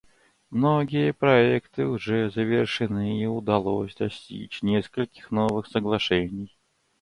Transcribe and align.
Многие 0.49 1.13
проекты 1.13 1.85
уже 1.85 2.31
завершены, 2.31 3.21
и 3.21 3.27
удалось 3.27 3.93
достичь 3.95 4.63
нескольких 4.63 5.29
новых 5.29 5.67
соглашений. 5.67 6.57